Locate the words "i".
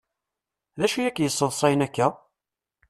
1.01-1.11